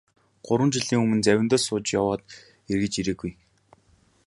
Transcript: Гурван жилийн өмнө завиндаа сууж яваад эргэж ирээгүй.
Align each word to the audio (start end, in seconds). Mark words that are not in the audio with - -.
Гурван 0.47 0.71
жилийн 0.75 1.03
өмнө 1.03 1.21
завиндаа 1.27 1.59
сууж 1.61 1.85
яваад 1.99 2.21
эргэж 2.71 2.93
ирээгүй. 3.01 3.31